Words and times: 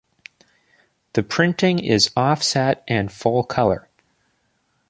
The 1.13 1.21
printing 1.21 1.77
is 1.77 2.09
offset 2.17 2.83
and 2.87 3.11
full-color. 3.11 3.87